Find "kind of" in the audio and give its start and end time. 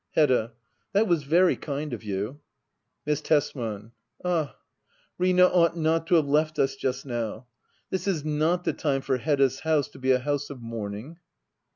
1.55-2.03